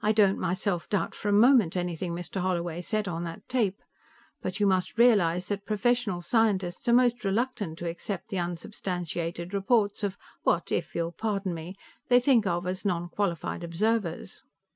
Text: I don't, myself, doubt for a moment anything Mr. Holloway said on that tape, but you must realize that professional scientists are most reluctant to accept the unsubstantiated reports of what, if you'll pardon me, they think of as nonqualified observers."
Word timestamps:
I 0.00 0.12
don't, 0.12 0.38
myself, 0.38 0.88
doubt 0.88 1.12
for 1.12 1.28
a 1.28 1.32
moment 1.32 1.76
anything 1.76 2.14
Mr. 2.14 2.40
Holloway 2.40 2.82
said 2.82 3.08
on 3.08 3.24
that 3.24 3.48
tape, 3.48 3.82
but 4.40 4.60
you 4.60 4.66
must 4.68 4.96
realize 4.96 5.48
that 5.48 5.66
professional 5.66 6.22
scientists 6.22 6.86
are 6.88 6.92
most 6.92 7.24
reluctant 7.24 7.80
to 7.80 7.88
accept 7.88 8.28
the 8.28 8.38
unsubstantiated 8.38 9.52
reports 9.52 10.04
of 10.04 10.16
what, 10.44 10.70
if 10.70 10.94
you'll 10.94 11.10
pardon 11.10 11.52
me, 11.52 11.74
they 12.08 12.20
think 12.20 12.46
of 12.46 12.64
as 12.64 12.84
nonqualified 12.84 13.64
observers." 13.64 14.44